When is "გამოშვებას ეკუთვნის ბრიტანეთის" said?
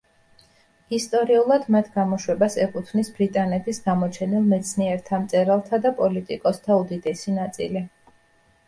1.97-3.81